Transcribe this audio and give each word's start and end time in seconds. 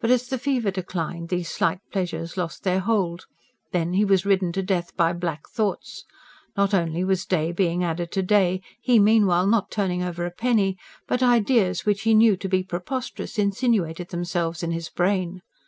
But 0.00 0.10
as 0.10 0.26
the 0.26 0.38
fever 0.40 0.72
declined, 0.72 1.28
these 1.28 1.48
slight 1.48 1.78
pleasures 1.92 2.36
lost 2.36 2.64
their 2.64 2.80
hold. 2.80 3.26
Then 3.70 3.92
he 3.92 4.04
was 4.04 4.26
ridden 4.26 4.50
to 4.50 4.60
death 4.60 4.96
by 4.96 5.12
black 5.12 5.48
thoughts. 5.48 6.04
Not 6.56 6.74
only 6.74 7.04
was 7.04 7.24
day 7.24 7.52
being 7.52 7.84
added 7.84 8.10
to 8.10 8.24
day, 8.24 8.60
he 8.80 8.98
meanwhile 8.98 9.46
not 9.46 9.70
turning 9.70 10.02
over 10.02 10.26
a 10.26 10.32
penny; 10.32 10.76
but 11.06 11.22
ideas 11.22 11.86
which 11.86 12.02
he 12.02 12.12
knew 12.12 12.36
to 12.36 12.48
be 12.48 12.64
preposterous 12.64 13.38
insinuated 13.38 14.08
themselves 14.08 14.64
in 14.64 14.72
his 14.72 14.88
brain. 14.88 15.42